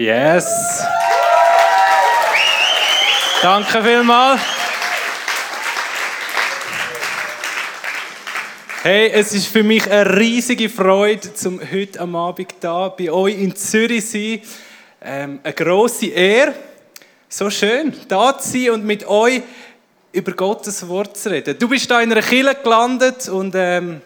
[0.00, 0.82] Yes.
[3.42, 4.40] Danke vielmals.
[8.82, 13.38] Hey, es ist für mich eine riesige Freude, zum heute am Abend da bei euch
[13.38, 14.40] in Zürich zu sein.
[15.02, 16.54] Ähm, eine grosse Ehre.
[17.28, 19.42] So schön, da zu sein und mit euch
[20.12, 21.58] über Gottes Wort zu reden.
[21.58, 24.00] Du bist da in einer Kille gelandet und ähm,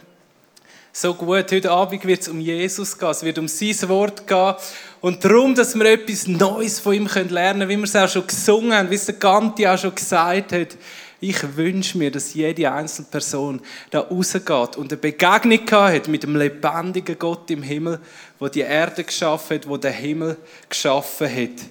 [0.97, 1.51] so gut.
[1.51, 4.55] Heute Abend wird es um Jesus gehen, es wird um sein Wort gehen.
[5.01, 8.27] Und darum, dass wir etwas Neues von ihm lernen können, wie wir es auch schon
[8.27, 10.77] gesungen haben, wie es der Ganti auch schon gesagt hat.
[11.21, 16.37] Ich wünsche mir, dass jede einzelne Person da rausgeht und eine Begegnung hat mit dem
[16.37, 17.99] lebendigen Gott im Himmel,
[18.39, 20.37] wo die Erde geschaffen hat, wo der Himmel
[20.69, 21.65] geschaffen hat.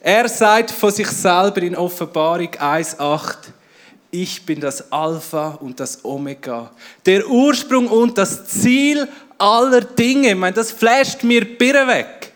[0.00, 3.36] Er sagt von sich selber in Offenbarung 1,8,
[4.22, 6.70] ich bin das Alpha und das Omega,
[7.04, 10.30] der Ursprung und das Ziel aller Dinge.
[10.30, 12.32] Ich meine, das flasht mir Birre weg.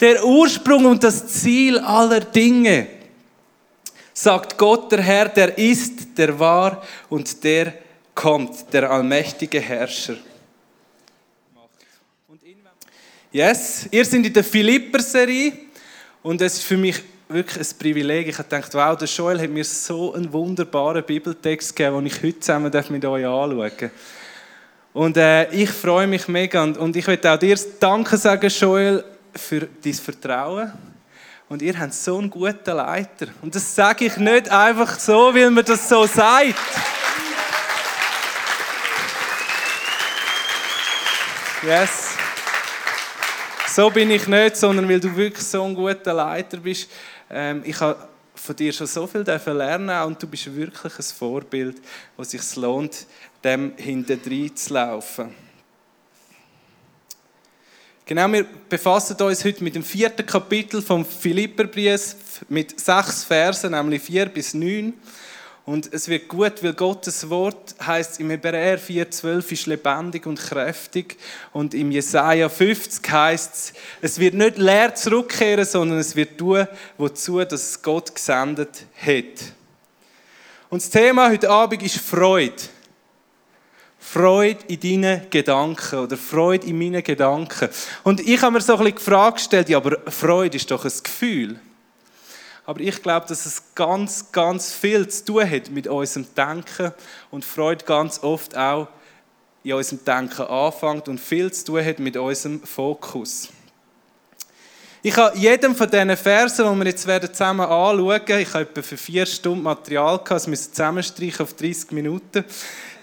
[0.00, 2.88] Der Ursprung und das Ziel aller Dinge,
[4.12, 7.72] sagt Gott der Herr, der ist, der war und der
[8.14, 10.16] kommt, der allmächtige Herrscher.
[13.32, 15.52] Yes, ihr seid in der Philipper-Serie
[16.22, 18.28] und es ist für mich wirklich ein Privileg.
[18.28, 22.22] Ich habe gedacht, wow, der Joel hat mir so einen wunderbaren Bibeltext gegeben, den ich
[22.22, 23.90] heute zusammen mit euch anschauen darf.
[24.92, 29.04] Und äh, ich freue mich mega und, und ich möchte auch dir Danke sagen, Joel,
[29.34, 30.72] für dein Vertrauen.
[31.48, 33.26] Und ihr habt so einen guten Leiter.
[33.42, 36.54] Und das sage ich nicht einfach so, weil man das so sagt.
[41.62, 42.14] Yes.
[43.74, 46.88] So bin ich nicht, sondern weil du wirklich so ein guter Leiter bist.
[47.36, 47.96] Ähm, ich habe
[48.36, 51.82] von dir schon so viel lernen und du bist wirklich ein Vorbild,
[52.16, 53.06] wo es sich lohnt,
[53.42, 55.34] dem hinterher zu laufen.
[58.06, 64.02] Genau, wir befassen uns heute mit dem vierten Kapitel vom Philipperbrief mit sechs Versen, nämlich
[64.02, 64.92] vier bis neun.
[65.66, 71.16] Und es wird gut, weil Gottes Wort heißt im Hebräer 4,12 ist lebendig und kräftig.
[71.52, 76.68] Und im Jesaja 50 heißt es, es wird nicht leer zurückkehren, sondern es wird tun,
[76.98, 79.54] wozu das Gott gesendet hat.
[80.68, 82.54] Und das Thema heute Abend ist Freude.
[83.98, 87.70] Freude in deinen Gedanken oder Freude in meinen Gedanken.
[88.02, 90.84] Und ich habe mir so ein bisschen die Frage gestellt, ja, aber Freude ist doch
[90.84, 91.58] ein Gefühl.
[92.66, 96.92] Aber ich glaube, dass es ganz, ganz viel zu tun hat mit unserem Denken
[97.30, 98.88] und Freude ganz oft auch
[99.62, 103.48] in unserem Denken anfängt und viel zu tun hat mit unserem Fokus.
[105.02, 108.80] Ich habe jedem von diesen Versen, die wir jetzt zusammen anschauen werden, ich habe etwa
[108.80, 112.42] für vier Stunden Material gehabt, das müssen zusammenstreichen auf 30 Minuten,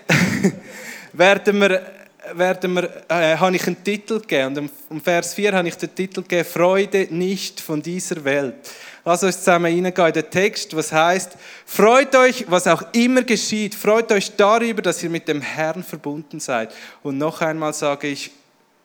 [1.13, 1.85] werden wir,
[2.33, 4.57] werden wir, äh, habe ich einen Titel gegeben.
[4.57, 8.55] Und im Vers 4 habe ich den Titel gegeben, Freude nicht von dieser Welt.
[9.03, 11.31] Lass uns zusammen reingehen in den Text, was heißt:
[11.65, 13.73] Freut euch, was auch immer geschieht.
[13.73, 16.73] Freut euch darüber, dass ihr mit dem Herrn verbunden seid.
[17.01, 18.31] Und noch einmal sage ich,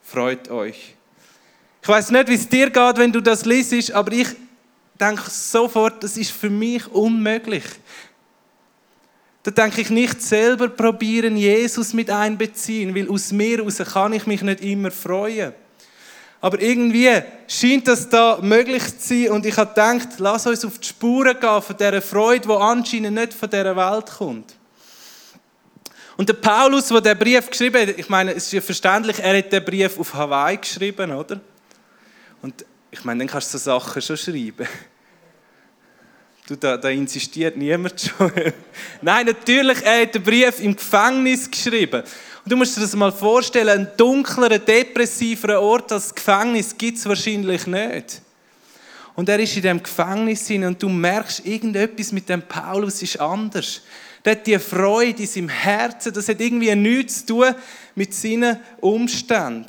[0.01, 0.95] freut euch.
[1.81, 4.27] Ich weiß nicht, wie es dir geht, wenn du das liest, aber ich
[4.99, 7.63] denke sofort, das ist für mich unmöglich.
[9.43, 14.27] Da denke ich nicht selber probieren, Jesus mit einbeziehen, weil aus mir heraus kann ich
[14.27, 15.53] mich nicht immer freuen.
[16.39, 17.09] Aber irgendwie
[17.47, 21.39] scheint das da möglich zu sein und ich habe gedacht, lass uns auf die Spuren
[21.39, 24.55] gehen von dieser Freude, die anscheinend nicht von dieser Welt kommt.
[26.15, 29.37] Und der Paulus, der den Brief geschrieben hat, ich meine, es ist ja verständlich, er
[29.37, 31.39] hat den Brief auf Hawaii geschrieben, oder?
[32.41, 34.67] Und ich meine, dann kannst du so Sachen schon schreiben.
[36.47, 38.31] Du, da, da insistiert niemand schon.
[39.01, 42.03] Nein, natürlich, er hat den Brief im Gefängnis geschrieben.
[42.47, 47.67] Du musst dir das mal vorstellen, einen dunkleren, depressiveren Ort als Gefängnis gibt es wahrscheinlich
[47.67, 48.21] nicht.
[49.15, 53.81] Und er ist in dem Gefängnis und du merkst, irgendetwas mit dem Paulus ist anders.
[54.23, 57.55] Der hat die Freude in seinem Herzen, das hat irgendwie nichts zu tun
[57.95, 59.67] mit seinen Umständen.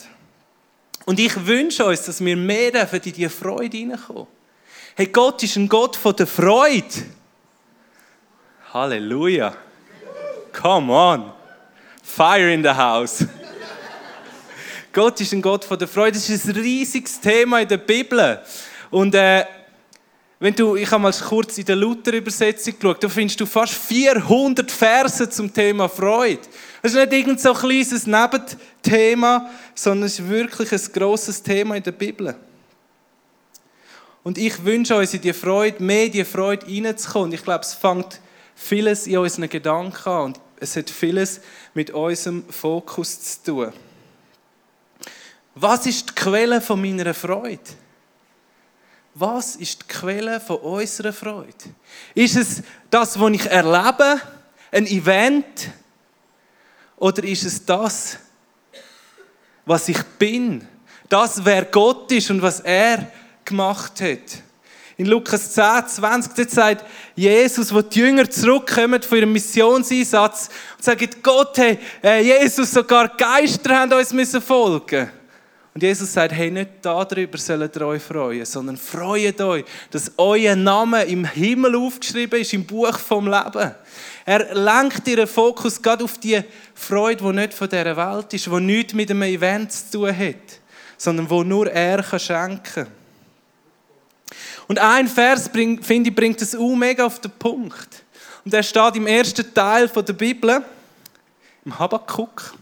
[1.05, 4.27] Und ich wünsche uns, dass wir mehr in diese Freude hineinkommen.
[4.95, 6.85] Hey, Gott ist ein Gott von der Freude.
[8.73, 9.55] Halleluja.
[10.53, 11.38] Come on.
[12.09, 13.27] Fire in the house.
[14.93, 16.13] Gott ist ein Gott von der Freude.
[16.13, 18.41] Das ist ein riesiges Thema in der Bibel.
[18.91, 19.45] Und äh,
[20.41, 24.71] wenn du, ich habe mal kurz in der Luther-Übersetzung geschaut, da findest du fast 400
[24.71, 26.41] Verse zum Thema Freude.
[26.83, 31.77] Das ist nicht irgend so ein kleines Nebenthema, sondern es ist wirklich ein grosses Thema
[31.77, 32.35] in der Bibel.
[34.25, 37.33] Und ich wünsche uns in die Freude, mehr in die Freude reinzukommen.
[37.33, 38.21] Ich glaube, es fängt
[38.55, 40.25] vieles in unseren Gedanken an.
[40.25, 41.41] Und es hat vieles
[41.75, 43.73] mit unserem Fokus zu tun.
[45.55, 47.61] Was ist die Quelle von meiner Freude?
[49.19, 51.53] was ist die Quelle von unserer Freude?
[52.15, 54.21] Ist es das, was ich erlebe,
[54.71, 55.71] ein Event?
[56.97, 58.19] Oder ist es das,
[59.65, 60.67] was ich bin?
[61.09, 63.11] Das, wer Gott ist und was er
[63.45, 64.43] gemacht hat?
[65.01, 66.85] In Lukas 10, 20, dort sagt
[67.15, 73.17] Jesus, wo die Jünger zurückkommen von ihrem Missionseinsatz und sagen, Gott, hey, äh, Jesus, sogar
[73.17, 75.09] Geister haben uns müssen folgen.
[75.73, 80.57] Und Jesus sagt, hey, nicht darüber sollt ihr euch freuen, sondern freut euch, dass euer
[80.57, 83.77] Name im Himmel aufgeschrieben ist, im Buch vom Leben.
[84.27, 86.43] Er lenkt ihren Fokus gerade auf die
[86.75, 90.35] Freude, die nicht von dieser Welt ist, die nichts mit einem Event zu tun hat,
[90.97, 92.98] sondern wo nur er schenken kann.
[94.69, 98.05] Und ein Vers, finde ich, bringt es auch mega auf den Punkt.
[98.45, 100.63] Und er steht im ersten Teil der Bibel,
[101.65, 102.55] im Habakkuk.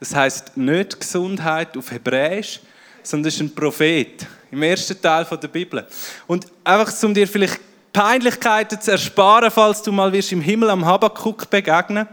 [0.00, 2.60] Das heißt nicht Gesundheit auf Hebräisch,
[3.02, 5.86] sondern ist ein Prophet im ersten Teil der Bibel.
[6.26, 7.60] Und einfach, um dir vielleicht
[7.92, 12.08] Peinlichkeiten zu ersparen, falls du mal wirst im Himmel am Habakkuk begegnen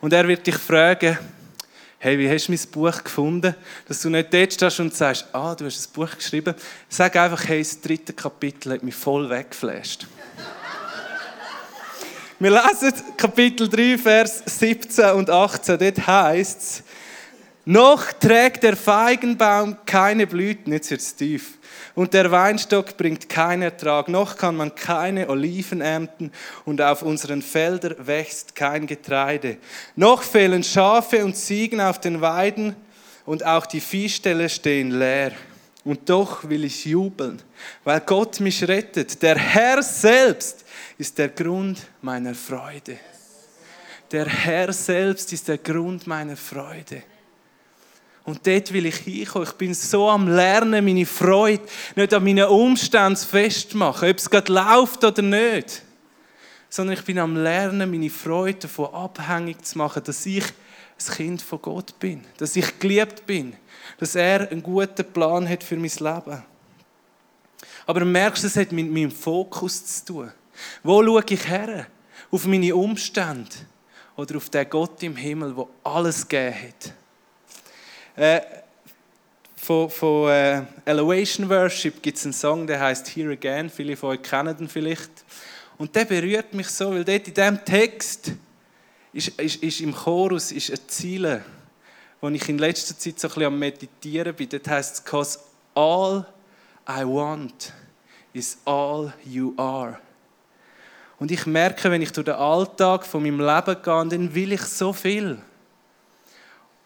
[0.00, 1.18] und er wird dich fragen,
[2.02, 3.54] hey, wie hast du mein Buch gefunden?
[3.86, 6.52] Dass du nicht dort stehst und sagst, ah, du hast ein Buch geschrieben.
[6.88, 10.08] Sag einfach, hey, das dritte Kapitel hat mich voll weggeflasht.
[12.40, 15.78] Wir lesen Kapitel 3, Vers 17 und 18.
[15.78, 16.82] Dort heißt es,
[17.64, 21.58] noch trägt der Feigenbaum keine Blüten, jetzt wird es tief
[21.94, 26.32] und der Weinstock bringt keinen Ertrag, noch kann man keine Oliven ernten
[26.64, 29.58] und auf unseren Feldern wächst kein Getreide.
[29.96, 32.74] Noch fehlen Schafe und Ziegen auf den Weiden
[33.26, 35.32] und auch die Viehställe stehen leer.
[35.84, 37.42] Und doch will ich jubeln,
[37.82, 39.20] weil Gott mich rettet.
[39.20, 40.64] Der Herr selbst
[40.96, 42.98] ist der Grund meiner Freude.
[44.12, 47.02] Der Herr selbst ist der Grund meiner Freude.
[48.24, 49.48] Und dort will ich hinkommen.
[49.48, 51.64] Ich bin so am Lernen, meine Freude
[51.96, 55.82] nicht an meinen Umständen festmachen, ob es gerade läuft oder nicht.
[56.68, 61.42] Sondern ich bin am Lernen, meine Freude davon abhängig zu machen, dass ich ein Kind
[61.42, 62.24] von Gott bin.
[62.38, 63.54] Dass ich geliebt bin.
[63.98, 66.44] Dass er einen guten Plan hat für mein Leben.
[67.86, 70.32] Aber du merkst, es hat mit meinem Fokus zu tun.
[70.84, 71.86] Wo schaue ich her?
[72.30, 73.50] Auf meine Umstände?
[74.16, 76.94] Oder auf den Gott im Himmel, der alles gegeben hat?
[78.14, 78.40] Äh,
[79.56, 83.70] von, von äh, Elevation Worship gibt es einen Song, der heißt Here Again.
[83.70, 85.10] Viele von euch kennen den vielleicht.
[85.78, 88.32] Und der berührt mich so, weil dort in diesem Text
[89.12, 91.42] ist, ist, ist im Chorus ist ein Ziel,
[92.20, 94.48] wo ich in letzter Zeit so ein bisschen am Meditieren bin.
[94.48, 95.38] Dort heißt es, Cause
[95.74, 96.26] all
[96.88, 97.72] I want
[98.32, 99.98] is all you are.
[101.18, 104.62] Und ich merke, wenn ich durch den Alltag von meinem Leben gehe, dann will ich
[104.62, 105.38] so viel.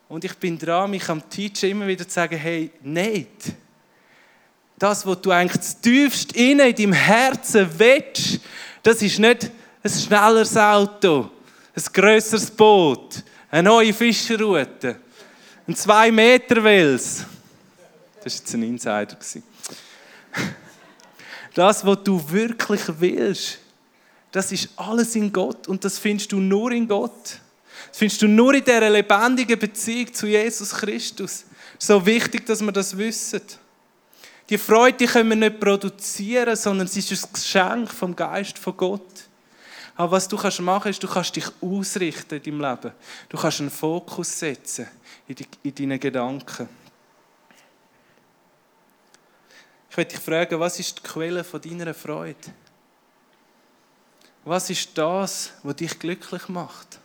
[0.09, 3.53] Und ich bin dran, mich am Teachen immer wieder zu sagen, hey, nicht.
[4.79, 8.41] Das, was du eigentlich tiefst in deinem Herzen willst,
[8.83, 9.51] das ist nicht
[9.83, 11.31] ein schnelleres Auto,
[11.75, 14.97] ein grösseres Boot, eine neue Fischerroute,
[15.67, 17.25] ein 2 Meter Wels.
[18.23, 19.17] Das war jetzt ein Insider.
[21.55, 23.61] Das, was du wirklich willst,
[24.31, 27.41] das ist alles in Gott und das findest du nur in Gott.
[27.89, 31.45] Das findest du nur in dieser lebendigen Beziehung zu Jesus Christus.
[31.79, 33.43] So wichtig, dass wir das wissen.
[34.49, 39.27] Die Freude können wir nicht produzieren, sondern sie ist ein Geschenk vom Geist von Gott.
[39.97, 42.95] Aber was du kannst machen, ist, du kannst dich ausrichten in deinem Leben.
[43.29, 44.87] Du kannst einen Fokus setzen
[45.27, 46.69] in, in deinen Gedanken.
[49.91, 52.37] Ich möchte dich fragen, was ist die Quelle von deiner Freude?
[54.45, 57.01] Was ist das, was dich glücklich macht?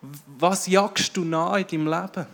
[0.00, 2.26] Was jagst du nach in deinem Leben?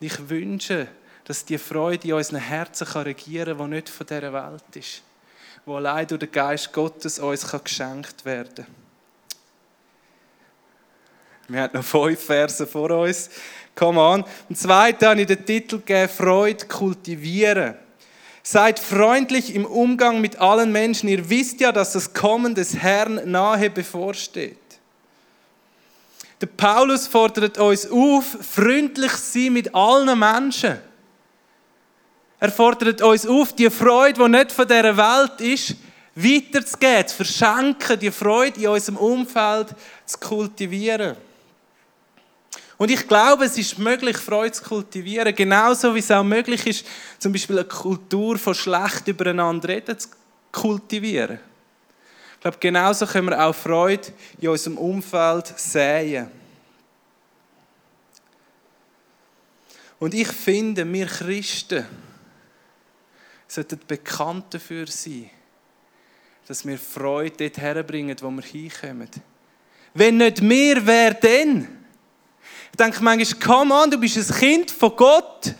[0.00, 0.88] Und ich wünsche,
[1.24, 5.02] dass die Freude in unseren Herzen kann regieren kann, die nicht von dieser Welt ist.
[5.66, 8.66] Die allein durch den Geist Gottes uns geschenkt werden kann.
[11.48, 13.30] Wir haben noch fünf Verse vor uns.
[13.74, 14.24] Come on.
[14.48, 17.74] Und zweite habe ich den Titel gegeben, Freude kultivieren.
[18.42, 21.08] Seid freundlich im Umgang mit allen Menschen.
[21.08, 24.58] Ihr wisst ja, dass das Kommen des Herrn nahe bevorsteht.
[26.40, 30.78] Der Paulus fordert uns auf, freundlich zu sein mit allen Menschen.
[32.40, 35.74] Er fordert uns auf, die Freude, die nicht von dieser Welt ist,
[36.14, 39.68] weiterzugeben, zu verschenken, die Freude in unserem Umfeld
[40.06, 41.16] zu kultivieren.
[42.76, 46.86] Und ich glaube, es ist möglich, Freude zu kultivieren, genauso wie es auch möglich ist,
[47.18, 50.08] zum Beispiel eine Kultur von schlecht übereinander reden zu
[50.52, 51.40] kultivieren.
[52.38, 56.30] Ich glaube, genauso können wir auch Freude in unserem Umfeld säen.
[59.98, 61.84] Und ich finde, wir Christen
[63.48, 65.30] sollten bekannt dafür sein,
[66.46, 69.10] dass wir Freude dort herbringen, wo wir hinkommen.
[69.94, 71.66] Wenn nicht wir, wer denn?
[72.70, 75.56] Ich denke manchmal, komm an, du bist ein Kind von Gott.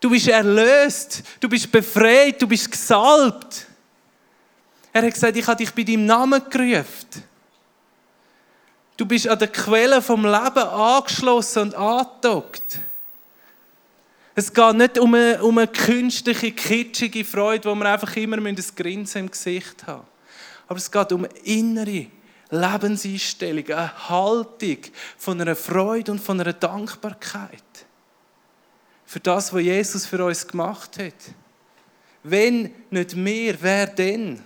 [0.00, 3.66] Du bist erlöst, du bist befreit, du bist gesalbt.
[4.92, 7.24] Er hat gesagt, ich habe dich bei deinem Namen gerufen.
[8.96, 12.80] Du bist an der Quelle vom Leben angeschlossen und angedockt.
[14.34, 18.56] Es geht nicht um eine, um eine künstliche, kitschige Freude, wo wir einfach immer ein
[18.76, 20.06] Grinsen im Gesicht haben.
[20.68, 22.06] Aber es geht um eine innere
[22.50, 24.78] Lebenseinstellung, eine Haltung
[25.18, 27.62] von einer Freude und von einer Dankbarkeit.
[29.04, 31.14] Für das, was Jesus für uns gemacht hat.
[32.22, 34.42] Wenn nicht mehr, wer denn?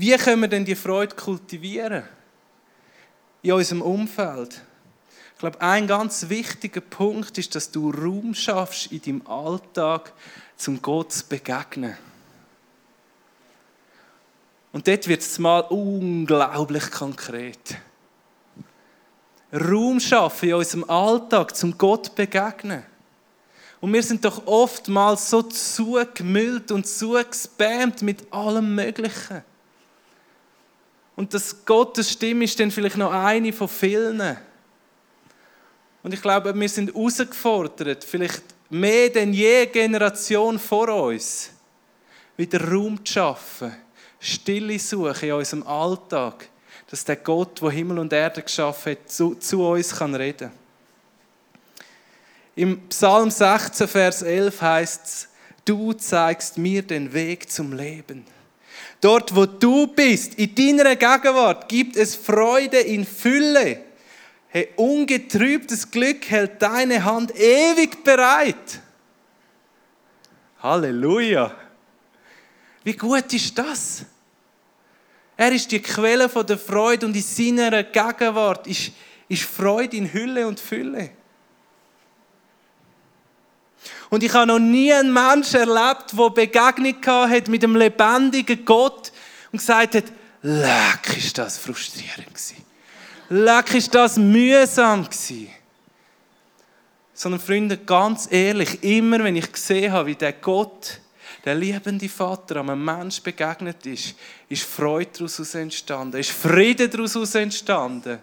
[0.00, 2.04] Wie können wir denn die Freude kultivieren?
[3.42, 4.62] In unserem Umfeld.
[5.34, 10.14] Ich glaube, ein ganz wichtiger Punkt ist, dass du Raum schaffst in deinem Alltag,
[10.56, 11.98] zum Gott zu begegnen.
[14.72, 17.76] Und dort wird es mal unglaublich konkret.
[19.52, 22.84] Raum schaffen in unserem Alltag, zum Gott zu begegnen.
[23.82, 29.44] Und wir sind doch oftmals so zugemüllt und zugespammt mit allem Möglichen.
[31.20, 34.38] Und das Gottes Stimme ist dann vielleicht noch eine von vielen.
[36.02, 41.50] Und ich glaube, wir sind herausgefordert, vielleicht mehr denn je Generation vor uns,
[42.38, 43.76] wieder Raum zu schaffen,
[44.18, 46.48] Stille suchen in unserem Alltag,
[46.88, 50.50] dass der Gott, der Himmel und Erde geschaffen hat, zu, zu uns kann reden.
[52.56, 55.28] Im Psalm 16, Vers 11 heißt es,
[55.66, 58.24] du zeigst mir den Weg zum Leben.
[59.00, 63.84] Dort, wo du bist, in deiner Gegenwart, gibt es Freude in Fülle.
[64.48, 68.80] Hey, ungetrübtes Glück hält deine Hand ewig bereit.
[70.62, 71.54] Halleluja.
[72.84, 74.04] Wie gut ist das?
[75.36, 78.92] Er ist die Quelle von der Freude und in seiner Gegenwart ist,
[79.28, 81.10] ist Freude in Hülle und Fülle.
[84.10, 89.12] Und ich habe noch nie einen Menschen erlebt, der Begegnung hat mit dem lebendigen Gott
[89.52, 90.04] und gesagt hat,
[90.42, 92.64] leck, ist das frustrierend gewesen.
[93.28, 95.48] Leck, ist das mühsam gewesen.
[97.14, 101.00] Sondern Freunde, ganz ehrlich, immer wenn ich gesehen habe, wie der Gott,
[101.44, 104.14] der liebende Vater, einem Mensch begegnet ist,
[104.48, 108.18] ist Freude daraus entstanden, ist Friede daraus entstanden.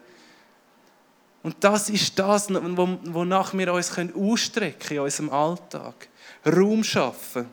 [1.48, 6.10] Und das ist das, wonach wir uns ausstrecken können in unserem Alltag.
[6.46, 7.48] Raum schaffen.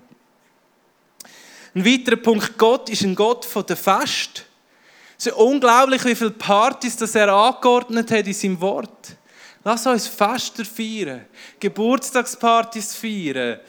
[1.77, 4.47] Ein weiterer Punkt, Gott ist ein Gott von der Fest.
[5.17, 9.15] Es ist unglaublich, wie viele Partys das er angeordnet hat in seinem Wort.
[9.63, 11.27] Lass uns Fester feiern,
[11.61, 13.61] Geburtstagspartys feiern,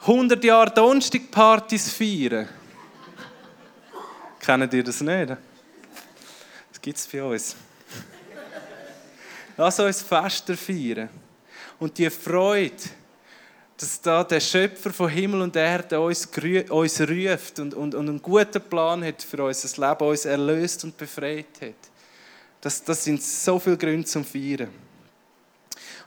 [0.00, 2.48] 100 Jahre Donnerstagpartys feiern.
[4.40, 5.36] Kennen ihr das nicht?
[6.72, 7.54] Das gibt es bei uns.
[9.56, 11.08] Lass uns Fester feiern.
[11.78, 12.74] Und die Freude,
[13.76, 16.28] dass da der Schöpfer von Himmel und Erde uns,
[16.70, 20.96] uns ruft und, und, und einen guten Plan hat für unser Leben, uns erlöst und
[20.96, 21.74] befreit hat.
[22.60, 24.70] Das, das sind so viele Gründe zum Feiern.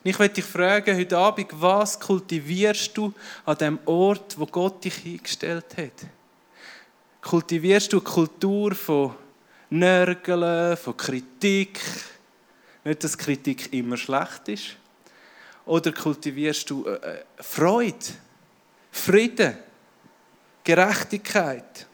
[0.04, 3.14] Und ich möchte dich fragen heute Abend, was kultivierst du
[3.46, 6.08] an dem Ort, wo Gott dich hingestellt hat?
[7.22, 9.14] Kultivierst du eine Kultur von
[9.70, 11.80] Nörgeln, von Kritik,
[12.88, 14.78] nicht, dass Kritik immer schlecht ist.
[15.66, 17.96] Oder kultivierst du äh, äh, Freude,
[18.92, 19.58] Frieden,
[20.64, 21.86] Gerechtigkeit?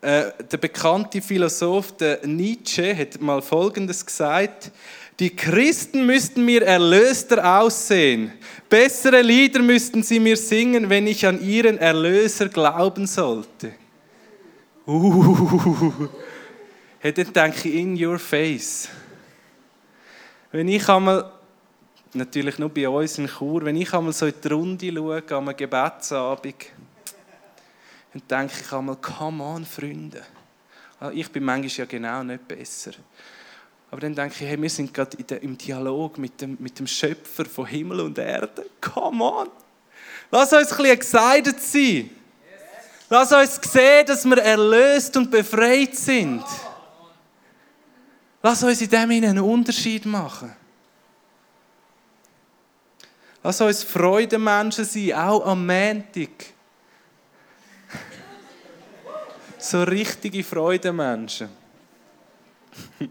[0.00, 4.70] Äh, der bekannte Philosoph der Nietzsche hat mal Folgendes gesagt:
[5.18, 8.32] Die Christen müssten mir erlöster aussehen.
[8.68, 13.72] Bessere Lieder müssten sie mir singen, wenn ich an ihren Erlöser glauben sollte.
[14.86, 16.08] Uh
[17.00, 18.88] hey, dann denke ich in your face.
[20.52, 21.30] Wenn ich einmal,
[22.12, 25.48] natürlich nur bei uns in Chur, wenn ich einmal so in die Runde schaue, an
[25.48, 26.66] einem Gebetsabend,
[28.12, 30.22] dann denke ich einmal, come on, Freunde.
[30.98, 32.92] Ah, ich bin manchmal ja genau nicht besser.
[33.90, 37.44] Aber dann denke ich, hey, wir sind gerade im Dialog mit dem, mit dem Schöpfer
[37.46, 38.66] von Himmel und Erde.
[38.80, 39.48] Come on!
[40.30, 42.10] Lass uns ein bisschen excited sein.
[43.08, 46.44] Lass uns sehen, dass wir erlöst und befreit sind.
[48.42, 50.54] Lass uns in dem einen Unterschied machen.
[53.42, 56.30] Lass uns Freudemenschen sein, auch am Montag.
[59.58, 61.50] So richtige Freudemenschen.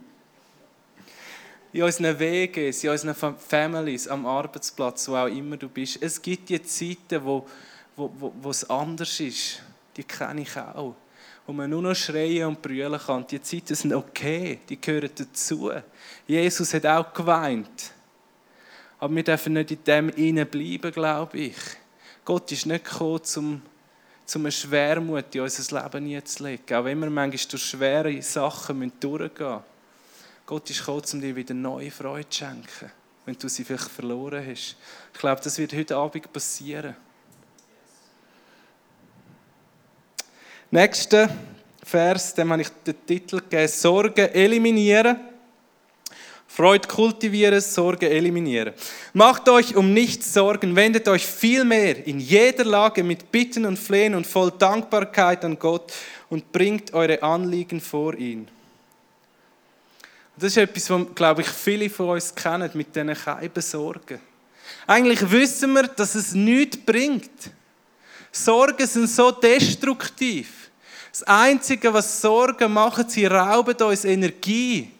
[1.74, 6.02] in unseren Wegen, in unseren Families, am Arbeitsplatz, wo auch immer du bist.
[6.02, 7.46] Es gibt die Zeiten, wo,
[7.96, 9.62] wo, wo, wo es anders ist.
[9.96, 10.96] Die kenne ich auch.
[11.50, 13.26] Wo man nur noch schreien und brüllen kann.
[13.26, 15.72] Die Zeiten sind okay, die gehören dazu.
[16.28, 17.92] Jesus hat auch geweint.
[19.00, 21.56] Aber wir dürfen nicht in dem innen bleiben, glaube ich.
[22.24, 23.62] Gott ist nicht gekommen, um,
[24.36, 26.76] um eine Schwermut in unser Leben zu legen.
[26.76, 29.64] Auch wenn wir manchmal durch schwere Sachen durchgehen müssen.
[30.46, 32.92] Gott ist gekommen, um dir wieder neue Freude zu schenken,
[33.26, 34.76] wenn du sie vielleicht verloren hast.
[35.16, 36.96] Ich glaube, das wird heute Abend passieren.
[40.72, 41.36] Nächster
[41.84, 45.18] Vers, dem habe ich den Titel gegeben, Sorgen eliminieren.
[46.48, 48.74] Freude kultivieren, Sorge eliminieren.
[49.14, 54.14] Macht euch um nichts Sorgen, wendet euch vielmehr in jeder Lage mit Bitten und Flehen
[54.14, 55.92] und voll Dankbarkeit an Gott
[56.30, 58.48] und bringt eure Anliegen vor ihn.
[60.38, 64.20] Das ist etwas, was, glaube ich, viele von uns kennen mit diesen keiben Sorgen.
[64.86, 67.52] Eigentlich wissen wir, dass es nichts bringt.
[68.32, 70.70] Sorgen sind so destruktiv.
[71.12, 74.92] Das Einzige, was Sorgen machen, sie rauben uns Energie.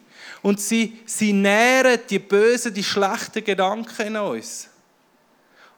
[0.42, 4.70] Und sie, sie nähren die bösen, die schlechten Gedanken in uns.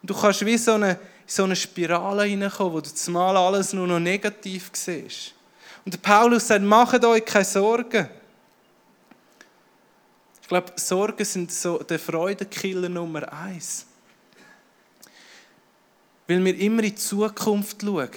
[0.01, 3.87] Und du kannst wie so eine, so eine Spirale hineinkommen, wo du zumal alles nur
[3.87, 5.33] noch negativ siehst.
[5.83, 8.07] Und Paulus sagt, macht euch keine Sorgen.
[10.41, 13.85] Ich glaube, Sorgen sind so der Freudenkiller Nummer eins.
[16.31, 18.09] Weil wir immer in die Zukunft schauen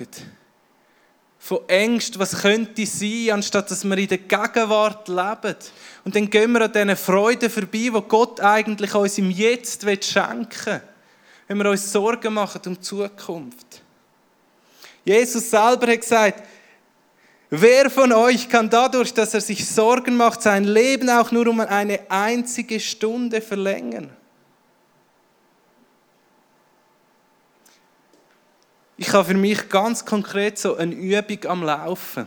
[1.36, 5.56] von Ängsten, was könnte sein, anstatt dass wir in der Gegenwart leben.
[6.04, 10.64] Und dann gehen wir an diesen Freuden vorbei, wo Gott eigentlich uns im Jetzt schenken
[10.64, 10.80] will,
[11.48, 13.82] wenn wir uns Sorgen machen um die Zukunft.
[15.04, 16.44] Jesus selber hat gesagt,
[17.50, 21.58] wer von euch kann dadurch, dass er sich Sorgen macht, sein Leben auch nur um
[21.58, 24.08] eine einzige Stunde verlängern?
[28.96, 32.26] Ich habe für mich ganz konkret so eine Übung am Laufen.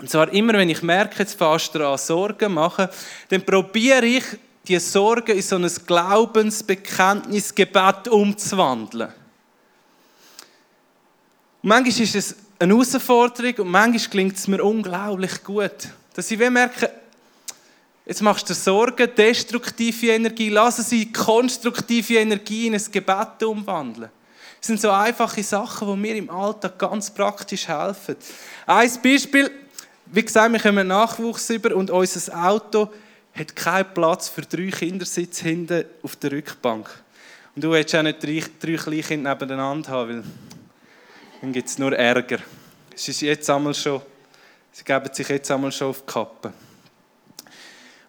[0.00, 2.88] Und zwar immer, wenn ich merke, jetzt fast an Sorgen machen,
[3.28, 4.24] dann probiere ich,
[4.66, 9.12] die Sorgen in so ein Glaubensbekenntnisgebet umzuwandeln.
[11.62, 15.88] Und manchmal ist es eine Herausforderung und manchmal klingt es mir unglaublich gut.
[16.14, 16.90] Dass ich merke,
[18.06, 24.08] jetzt machst du Sorgen, destruktive Energie, lass sie konstruktive Energie in ein Gebet umwandeln.
[24.60, 28.16] Das sind so einfache Sachen, die mir im Alltag ganz praktisch helfen.
[28.66, 29.50] Ein Beispiel,
[30.06, 32.90] wie gesagt, wir kommen Nachwuchs über und unser Auto
[33.34, 36.90] hat keinen Platz für drei Kindersitze hinten auf der Rückbank.
[37.54, 40.24] Und du willst auch nicht drei, drei Kleinkinder nebeneinander haben, weil
[41.40, 42.38] dann gibt es nur Ärger.
[42.94, 44.02] Es ist jetzt einmal schon,
[44.72, 46.52] sie geben sich jetzt einmal schon auf die Kappe.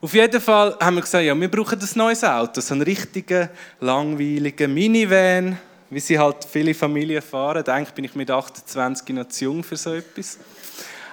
[0.01, 3.49] Auf jeden Fall haben wir gesagt, ja, wir brauchen ein neues Auto, so einen richtigen,
[3.79, 5.57] langweiligen Minivan,
[5.91, 7.67] wie sie halt viele Familien fahren.
[7.67, 10.39] Eigentlich bin ich mit 28 noch zu jung für so etwas.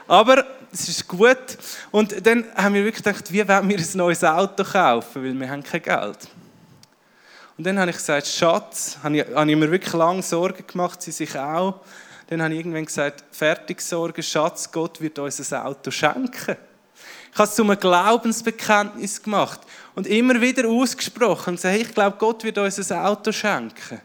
[0.07, 1.59] Aber es ist gut.
[1.91, 5.51] Und dann haben wir wirklich gedacht, wie wollen wir ein neues Auto kaufen, weil wir
[5.51, 6.19] haben kein Geld.
[7.59, 11.03] Und dann habe ich gesagt, Schatz, habe ich, habe ich mir wirklich lange Sorgen gemacht,
[11.03, 11.81] sie sich auch.
[12.29, 16.57] Dann habe ich irgendwann gesagt, fertig Sorgen, Schatz, Gott wird uns ein Auto schenken.
[17.33, 19.61] Ich habe es zu einem Glaubensbekenntnis gemacht
[19.97, 24.01] und immer wieder ausgesprochen und gesagt, ich glaube, Gott wird uns ein Auto schenken.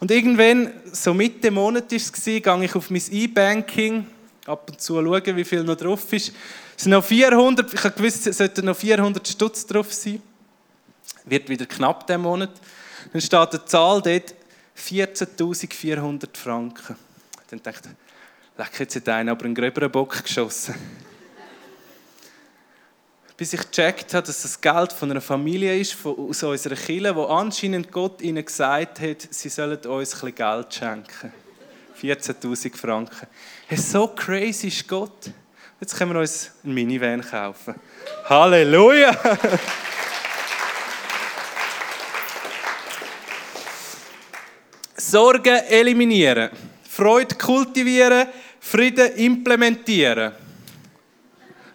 [0.00, 4.06] Und irgendwann, so Mitte Monat war es, gehe ich auf mein E-Banking,
[4.46, 6.32] ab und zu schauen, wie viel noch drauf ist.
[6.76, 10.22] Es sind noch 400, ich habe gewusst, es sollten noch 400 Stutz drauf sein.
[11.26, 12.50] Wird wieder knapp diesen Monat.
[13.12, 14.34] Dann steht eine Zahl dort,
[14.78, 16.96] 14.400 Franken.
[17.50, 20.74] Dann dachte ich, leck jetzt hat einer aber einen gröberen Bock geschossen
[23.40, 27.16] bis ich gecheckt habe, dass das Geld von einer Familie ist, von, aus unserer Kirche,
[27.16, 31.32] wo anscheinend Gott ihnen gesagt hat, sie sollen uns ein bisschen Geld schenken.
[31.98, 33.26] 14'000 Franken.
[33.66, 35.30] Hey, so crazy ist Gott.
[35.80, 37.76] Jetzt können wir uns einen Minivan kaufen.
[38.28, 39.18] Halleluja!
[44.98, 46.50] Sorgen eliminieren,
[46.86, 48.28] Freude kultivieren,
[48.60, 50.32] Frieden implementieren.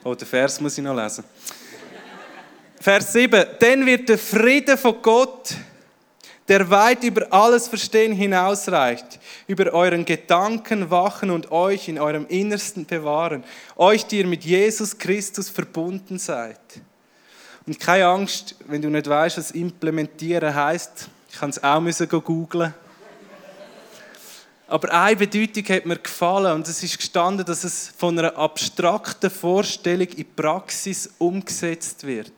[0.03, 1.23] Oh, den Vers muss ich noch lesen.
[2.85, 3.45] Vers 7.
[3.57, 5.55] Dann wird der Friede von Gott,
[6.47, 12.85] der weit über alles Verstehen hinausreicht, über euren Gedanken wachen und euch in eurem Innersten
[12.85, 13.43] bewahren.
[13.75, 16.59] Euch, die ihr mit Jesus Christus verbunden seid.
[17.65, 21.09] Und keine Angst, wenn du nicht weißt, was implementieren heißt.
[21.31, 22.71] Ich kann es auch müssen googlen.
[24.67, 29.31] Aber eine Bedeutung hat mir gefallen und es ist gestanden, dass es von einer abstrakten
[29.31, 32.31] Vorstellung in Praxis umgesetzt wird.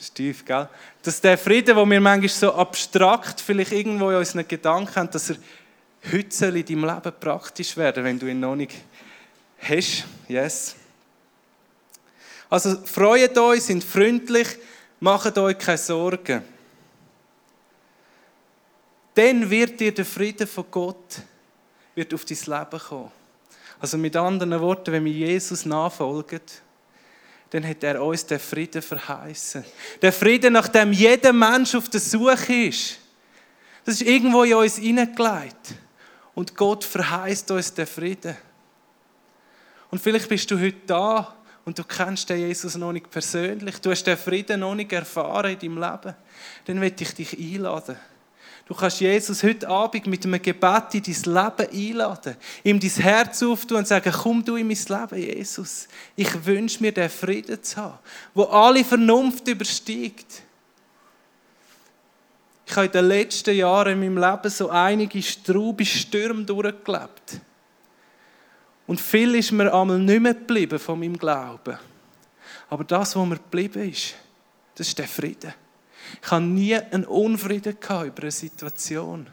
[0.00, 0.68] Stief, gell?
[1.02, 5.30] Dass der Frieden, den wir manchmal so abstrakt vielleicht irgendwo in unseren Gedanken haben, dass
[5.30, 5.36] er
[6.10, 8.74] heute in deinem Leben praktisch werden wenn du ihn noch nicht
[9.58, 10.04] hast.
[10.26, 10.74] Yes.
[12.48, 14.48] Also freut euch, sind freundlich,
[15.00, 16.42] macht euch keine Sorgen.
[19.14, 21.20] Dann wird dir der Frieden von Gott
[21.94, 23.10] wird auf dein Leben kommen.
[23.78, 26.40] Also mit anderen Worten, wenn wir Jesus nachfolgen,
[27.50, 29.64] dann hat er uns den Frieden verheißen.
[30.00, 32.98] Der Frieden, nach dem jeder Mensch auf der Suche ist.
[33.84, 35.74] Das ist irgendwo in uns hineingelegt.
[36.34, 38.36] Und Gott verheißt uns den Frieden.
[39.90, 41.34] Und vielleicht bist du heute da
[41.64, 43.80] und du kennst den Jesus noch nicht persönlich.
[43.80, 46.14] Du hast den Frieden noch nicht erfahren in deinem Leben.
[46.66, 47.96] Dann möchte ich dich einladen.
[48.70, 53.42] Du kannst Jesus heute Abend mit einem Gebet in dein Leben einladen, ihm dein Herz
[53.42, 55.88] auftun und sagen, komm du in mein Leben, Jesus.
[56.14, 57.98] Ich wünsche mir den Frieden zu haben,
[58.32, 60.42] wo alle Vernunft übersteigt.
[62.64, 67.40] Ich habe in den letzten Jahren in meinem Leben so einige Straube Stürme durchgelebt.
[68.86, 71.76] Und viel ist mir einmal nicht mehr geblieben von meinem Glauben.
[72.68, 74.14] Aber das, was mir geblieben ist,
[74.76, 75.52] das ist der Frieden.
[76.22, 79.26] Ich habe nie einen Unfrieden über eine Situation.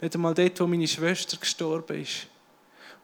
[0.00, 2.26] Nicht einmal dort, wo meine Schwester gestorben ist,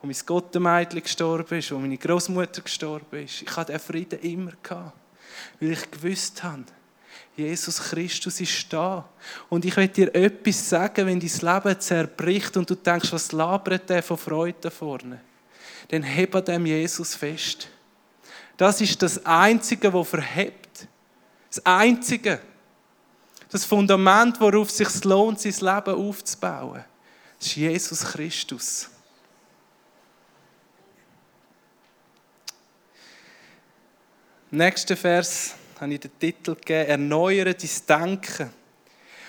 [0.00, 3.42] wo mein Gottemädchen gestorben ist, wo meine Großmutter gestorben ist.
[3.42, 4.96] Ich hatte diesen Frieden immer gehabt,
[5.60, 6.64] weil ich gewusst habe,
[7.36, 9.06] Jesus Christus ist da.
[9.50, 13.90] Und ich will dir etwas sagen, wenn dein Leben zerbricht und du denkst, was labert
[13.90, 15.20] der von Freude da vorne?
[15.88, 17.68] Dann heb an dem Jesus fest.
[18.56, 20.88] Das ist das Einzige, was verhebt.
[21.50, 22.40] Das Einzige.
[23.56, 26.84] Das Fundament, worauf es sich lohnt, sein Leben aufzubauen.
[27.40, 28.90] Ist Jesus Christus.
[34.50, 38.50] Nächster Vers habe ich den Titel gegeben, Erneuere dein Denken.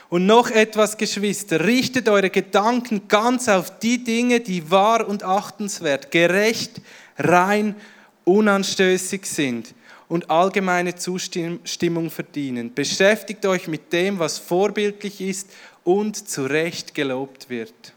[0.09, 6.11] Und noch etwas, Geschwister, richtet eure Gedanken ganz auf die Dinge, die wahr und achtenswert,
[6.11, 6.81] gerecht,
[7.17, 7.77] rein,
[8.25, 9.73] unanstößig sind
[10.10, 12.74] und allgemeine Zustimmung verdienen.
[12.74, 15.50] Beschäftigt euch mit dem, was vorbildlich ist
[15.84, 17.93] und zu Recht gelobt wird.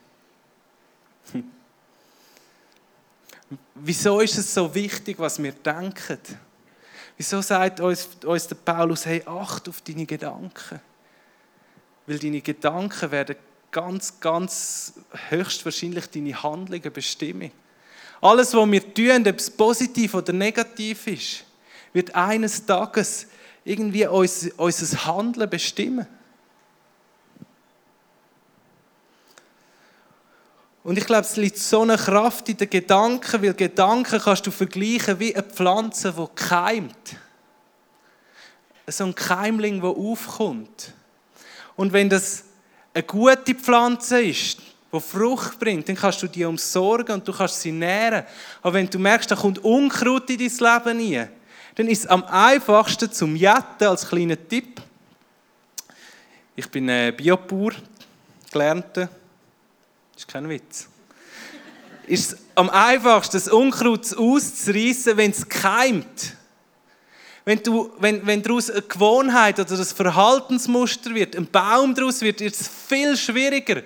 [3.75, 6.19] Wieso ist es so wichtig, was wir denken?
[7.17, 10.81] Wieso sagt uns, uns der Paulus, hey, acht auf deine Gedanken?
[12.07, 13.37] Weil deine Gedanken werden
[13.71, 14.95] ganz, ganz
[15.31, 17.53] höchstwahrscheinlich deine Handlungen bestimmen.
[18.21, 21.45] Alles, was wir tun, ob es positiv oder negativ ist,
[21.93, 23.27] wird eines Tages
[23.65, 26.07] irgendwie uns, unser Handeln bestimmen.
[30.83, 34.51] Und ich glaube, es liegt so eine Kraft in den Gedanken, weil Gedanken kannst du
[34.51, 37.17] vergleichen wie eine Pflanze, die keimt.
[38.87, 40.95] So ein Keimling, der aufkommt.
[41.77, 42.45] Und wenn das
[42.95, 44.59] eine gute Pflanze ist,
[44.93, 48.25] die Frucht bringt, dann kannst du die umsorgen und du kannst sie nähren.
[48.63, 51.29] Aber wenn du merkst, da kommt Unkraut in dein Leben rein,
[51.81, 54.83] dann ist es am einfachsten zum Jetten als kleiner Tipp.
[56.55, 57.73] Ich bin Biobauer,
[58.53, 59.09] gelernter.
[60.13, 60.89] Das ist kein Witz.
[62.07, 66.37] ist es am einfachsten, das Unkraut auszureißen, wenn es keimt.
[67.47, 72.41] Wenn, du, wenn, wenn daraus eine Gewohnheit oder das Verhaltensmuster wird, ein Baum daraus wird,
[72.41, 73.83] wird es viel schwieriger,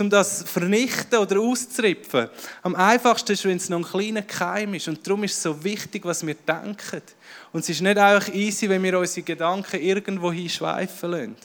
[0.00, 2.28] um das zu vernichten oder auszuripfen.
[2.62, 4.88] Am einfachsten ist, wenn es noch ein kleiner Keim ist.
[4.88, 7.02] Und darum ist es so wichtig, was wir denken.
[7.52, 11.36] Und es ist nicht einfach easy, wenn wir unsere Gedanken irgendwo hinschweifen lassen.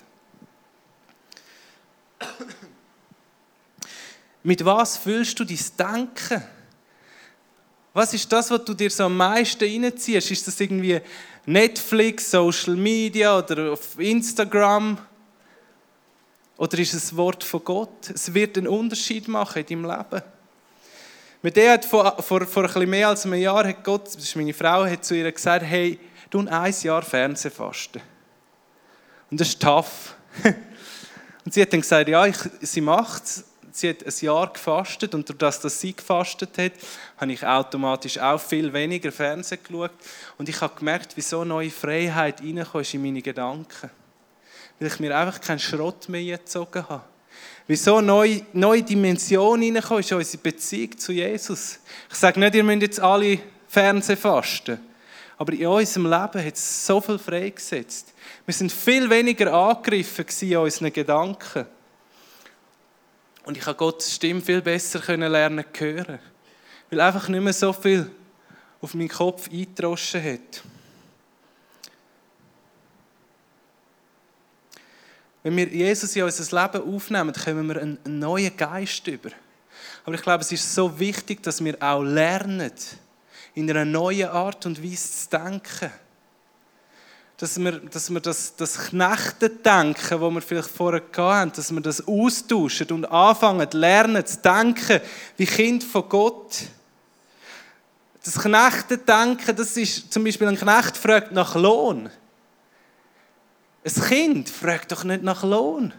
[4.44, 6.44] Mit was fühlst du dein Denken?
[7.94, 10.32] Was ist das, was du dir so am meisten reinziehst?
[10.32, 11.02] Ist das irgendwie
[11.46, 14.98] Netflix, Social Media oder auf Instagram?
[16.58, 18.10] Oder ist es das Wort von Gott?
[18.14, 20.24] Es wird einen Unterschied machen in deinem Leben.
[21.44, 24.16] Mit der hat vor, vor, vor ein bisschen mehr als einem Jahr hat Gott, das
[24.16, 26.00] ist meine Frau, hat zu ihr gesagt, hey,
[26.32, 28.02] du ein Jahr Fernsehfasten.
[29.30, 30.16] Und das ist tough.
[31.46, 33.46] Und sie hat dann gesagt, ja, ich, sie macht es.
[33.72, 36.72] Sie hat ein Jahr gefastet und durch das, dass sie gefastet hat,
[37.16, 39.92] habe ich automatisch auch viel weniger Fernsehen geschaut.
[40.40, 43.92] Und ich habe gemerkt, wie so neue Freiheit reinkommt in meine Gedanken.
[44.80, 47.04] Weil ich mir einfach keinen Schrott mehr gezogen habe.
[47.68, 51.80] Wie so eine neue, neue Dimension reinkommt in unsere Beziehung zu Jesus.
[52.10, 54.80] Ich sage nicht, ihr müsst jetzt alle Fernsehen fasten.
[55.38, 58.14] Aber in unserem Leben hat es so viel freigesetzt.
[58.46, 61.66] Wir sind viel weniger angegriffen in unseren Gedanken.
[63.44, 66.20] Und ich habe Gottes Stimme viel besser können lernen hören.
[66.90, 68.10] Weil einfach nicht mehr so viel
[68.82, 70.64] auf meinen Kopf eingedroschen hat.
[75.48, 79.30] Wenn wir Jesus in unser Leben aufnehmen, kommen wir einen neuen Geist über.
[80.04, 82.74] Aber ich glaube, es ist so wichtig, dass wir auch lernen,
[83.54, 85.90] in einer neuen Art und Weise zu denken.
[87.38, 92.06] Dass wir, dass wir das, das Knechtendenken, das wir vielleicht vorher hatten, dass wir das
[92.06, 95.00] austauschen und anfangen, lernen zu denken
[95.38, 96.64] wie Kind von Gott.
[98.22, 102.10] Das Knechtendenken, das ist zum Beispiel ein Knecht fragt nach Lohn.
[103.84, 105.94] Ein Kind fragt doch nicht nach Lohn.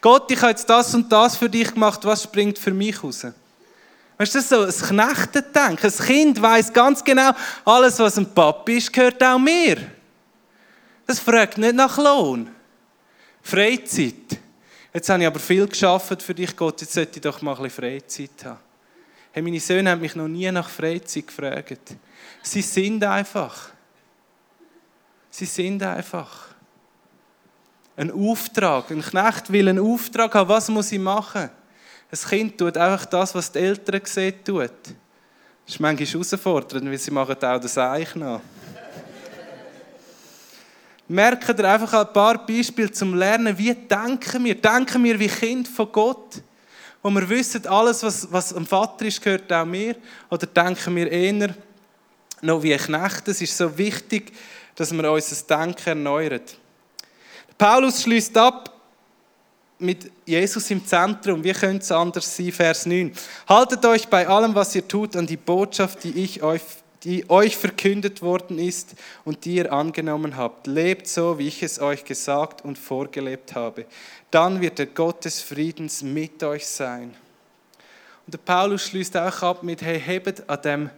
[0.00, 3.26] Gott, ich habe jetzt das und das für dich gemacht, was springt für mich raus?
[4.16, 5.90] Weißt du, das ist so ein Knechtendenken.
[5.90, 7.32] Ein Kind weiß ganz genau,
[7.64, 9.78] alles, was ein Papi ist, gehört auch mir.
[11.06, 12.50] Das fragt nicht nach Lohn.
[13.42, 14.38] Freizeit.
[14.92, 17.62] Jetzt habe ich aber viel geschafft für dich, Gott, jetzt sollte ich doch mal ein
[17.64, 18.60] bisschen Freizeit haben.
[19.32, 21.96] Hey, meine Söhne haben mich noch nie nach Freizeit gefragt.
[22.42, 23.70] Sie sind einfach.
[25.30, 26.53] Sie sind einfach.
[27.96, 28.90] Ein Auftrag.
[28.90, 30.48] Ein Knecht will einen Auftrag haben.
[30.48, 31.50] Was muss ich machen?
[32.10, 34.70] Ein Kind tut einfach das, was die Eltern sehen, tut.
[35.66, 38.40] Das ist manchmal herausfordernd, weil sie machen auch das Eich nach.
[41.06, 44.54] Merken ihr einfach ein paar Beispiele zum Lernen, wie denken wir?
[44.54, 46.42] Denken wir wie Kind von Gott?
[47.02, 49.96] Wo wir wissen, alles, was, was am Vater ist, gehört auch mir?
[50.30, 51.54] Oder denken wir eher
[52.40, 53.28] noch wie ein Knecht?
[53.28, 54.32] Es ist so wichtig,
[54.74, 56.40] dass wir unser Denken erneuern.
[57.58, 58.72] Paulus schließt ab
[59.78, 61.42] mit Jesus im Zentrum.
[61.44, 62.52] Wie könnte es anders sein?
[62.52, 63.12] Vers 9.
[63.48, 66.62] Haltet euch bei allem, was ihr tut, an die Botschaft, die, ich euch,
[67.04, 70.66] die euch verkündet worden ist und die ihr angenommen habt.
[70.66, 73.86] Lebt so, wie ich es euch gesagt und vorgelebt habe.
[74.30, 77.14] Dann wird der Gott des Friedens mit euch sein.
[78.26, 80.90] Und der Paulus schließt auch ab mit, hey, hebt an dem,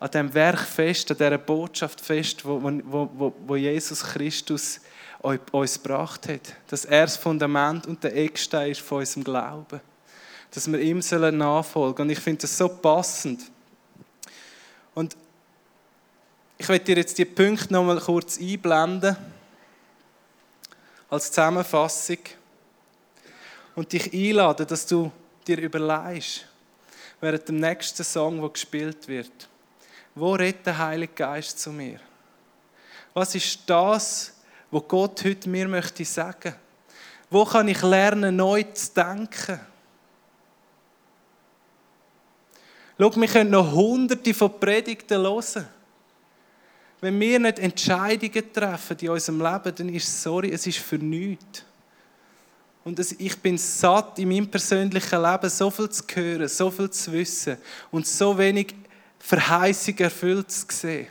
[0.00, 4.80] an dem Werk fest, an dieser Botschaft fest, wo, wo, wo, wo Jesus Christus
[5.22, 6.54] uns gebracht hat.
[6.68, 9.80] Dass er das Fundament und der Eckstein ist von unserem Glauben.
[10.50, 12.08] Dass wir ihm nachfolgen sollen.
[12.08, 13.42] Und ich finde das so passend.
[14.94, 15.16] Und
[16.58, 19.16] ich werde dir jetzt die Punkte noch mal kurz einblenden.
[21.08, 22.18] Als Zusammenfassung.
[23.74, 25.10] Und dich einladen, dass du
[25.46, 26.46] dir überlegst,
[27.20, 29.48] während dem nächsten Song, der gespielt wird,
[30.14, 32.00] wo redet der Heilige Geist zu mir?
[33.14, 34.34] Was ist das,
[34.70, 36.54] wo Gott heute mir möchte sagen.
[37.28, 39.60] Wo kann ich lernen, neu zu denken?
[42.98, 45.66] Schau, wir können noch hunderte von Predigten hören.
[47.00, 51.64] Wenn wir nicht Entscheidungen treffen in unserem Leben, dann ist sorry, es ist für nichts.
[52.84, 57.12] Und ich bin satt, in meinem persönlichen Leben so viel zu hören, so viel zu
[57.12, 57.56] wissen
[57.90, 58.74] und so wenig
[59.18, 61.08] Verheißung erfüllt zu sehen.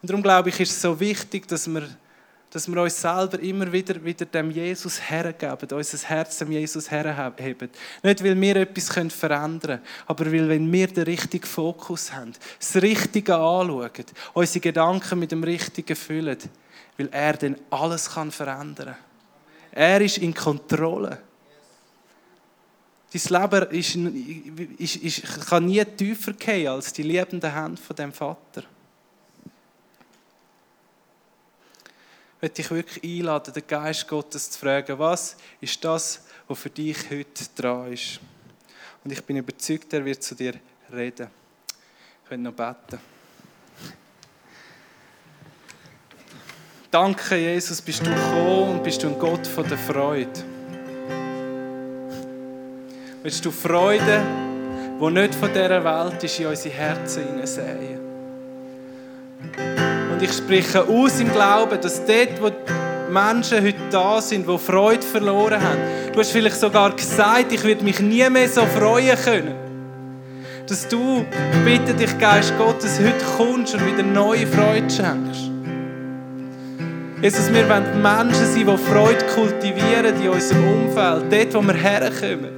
[0.00, 1.88] Und darum glaube ich, ist es so wichtig, dass wir
[2.52, 7.70] dass wir uns selber immer wieder, wieder dem Jesus hergeben, unser Herz dem Jesus herheben.
[8.02, 12.82] Nicht, weil wir etwas verändern können, aber weil, wenn wir den richtigen Fokus haben, das
[12.82, 13.90] Richtige anschauen,
[14.34, 16.36] unsere Gedanken mit dem Richtigen füllen,
[16.98, 18.96] weil er dann alles kann verändern kann.
[19.72, 21.18] Er ist in Kontrolle.
[23.14, 23.96] Dein Leben ist,
[24.78, 28.64] ist, ist, kann nie tiefer gehen als die liebende Hand von dem Vater.
[32.42, 37.08] Möchte ich wirklich einladen, den Geist Gottes zu fragen, was ist das, was für dich
[37.08, 38.18] heute dran ist.
[39.04, 40.54] Und ich bin überzeugt, er wird zu dir
[40.92, 41.28] reden.
[42.24, 42.98] Ich will noch beten.
[46.90, 50.44] Danke, Jesus, bist du gekommen und bist du ein Gott von der Freude.
[53.22, 54.20] Willst du Freude,
[55.00, 58.00] die nicht von dieser Welt ist, in unsere Herzen hineinsehen?
[60.22, 62.50] Ich spreche aus im Glauben, dass dort, wo
[63.12, 65.78] Menschen heute da sind, die Freude verloren haben,
[66.12, 69.54] du hast vielleicht sogar gesagt, ich werde mich nie mehr so freuen können.
[70.68, 71.26] Dass du,
[71.64, 75.50] bitte dich, Geist Gottes, heute kommst und wieder neue Freude schenkst.
[77.20, 82.50] Jesus, wir wollen Menschen sein, die Freude kultivieren in unserem Umfeld, dort, wo wir herkommen.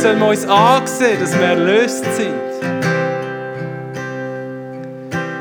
[0.00, 2.75] Sollen wir uns ansehen, dass wir erlöst sind.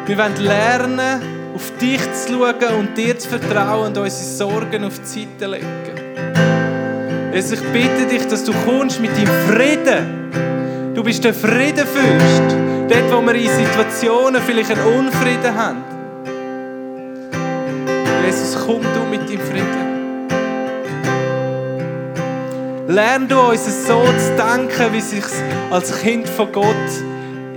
[0.08, 1.22] Wir wollen lernen,
[1.56, 7.34] auf dich zu schauen und dir zu vertrauen und unsere Sorgen auf die Seite legen.
[7.34, 10.94] Jesus, ich bitte dich, dass du kommst mit deinem Frieden.
[10.94, 12.56] Du bist der Friedenfürst.
[12.88, 15.84] Dort, wo wir in Situationen vielleicht einen Unfrieden haben.
[18.26, 19.86] Jesus, komm du mit deinem Frieden.
[22.88, 25.26] Lern du uns so zu denken, wie sich
[25.72, 26.76] als Kind von Gott,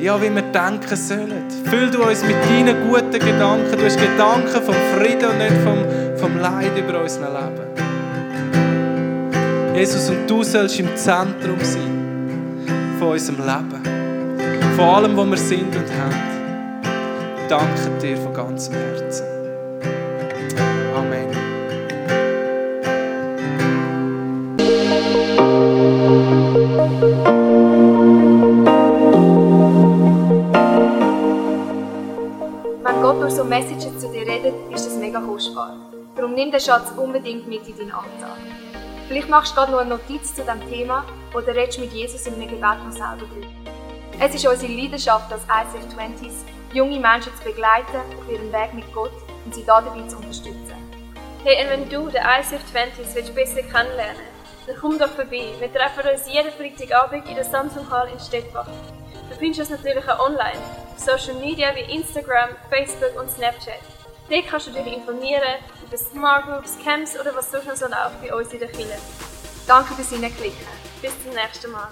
[0.00, 1.44] ja, wie wir denken sollen.
[1.64, 3.72] Füll du uns mit deinen guten Gedanken.
[3.72, 5.78] Du hast Gedanken vom Frieden und nicht vom,
[6.18, 7.66] vom Leid über unser Leben.
[9.74, 13.82] Jesus, und du sollst im Zentrum sein von unserem Leben.
[14.76, 16.14] Von allem, was wir sind und haben.
[17.48, 19.37] Danke dir von ganzem Herzen.
[33.28, 35.76] Durch so Messages zu dir redet, ist das mega kostbar.
[36.16, 38.38] Darum nimm den Schatz unbedingt mit in deinen Alltag.
[39.06, 42.36] Vielleicht machst du gerade noch eine Notiz zu diesem Thema oder redest mit Jesus in
[42.36, 43.46] einem Gebet noch selber drüber.
[44.18, 46.36] Es ist unsere Leidenschaft als ICF 20s,
[46.72, 49.12] junge Menschen zu begleiten auf ihrem Weg mit Gott
[49.44, 50.76] und sie dabei zu unterstützen.
[51.44, 54.22] Hey, und wenn du den ICF 20s willst besser kennenlernen
[54.66, 55.52] dann komm doch vorbei.
[55.58, 58.68] Wir treffen uns jeden Freitagabend in der Samsung Hall in Stettbach.
[59.38, 60.58] Findest uns natürlich auch online,
[60.94, 63.80] auf Social Media wie Instagram, Facebook und Snapchat.
[64.28, 65.42] Dort kannst du dich informieren
[65.86, 68.98] über Smart Groups, Camps oder was sonst noch so läuft bei uns in der Kirche.
[69.66, 70.66] Danke fürs Hineinklicken.
[71.00, 71.88] Bis zum nächsten Mal.